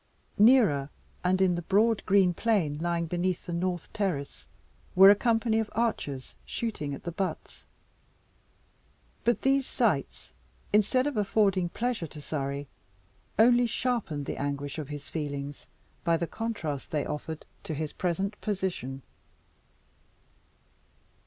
[0.39, 0.89] Nearer,
[1.23, 4.47] and in the broad green plain lying beneath the north terrace,
[4.95, 7.65] were a company of archers shooting at the butts.
[9.23, 10.31] But these sights,
[10.73, 12.67] instead of affording pleasure to Surrey,
[13.37, 15.67] only sharpened the anguish of his feelings
[16.03, 19.03] by the contrast they offered to his present position.